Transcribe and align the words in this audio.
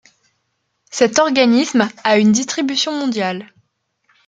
Cet 0.89 1.19
organisme 1.19 1.87
a 2.03 2.17
une 2.17 2.31
distribution 2.31 2.91
mondiale. 2.91 3.53